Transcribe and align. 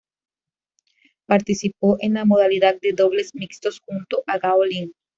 Participó 1.27 1.97
en 1.99 2.15
la 2.15 2.25
modalidad 2.25 2.73
de 2.81 2.93
Dobles 2.93 3.35
Mixtos 3.35 3.79
junto 3.85 4.23
a 4.25 4.39
Gao 4.39 4.65
Ling. 4.65 4.91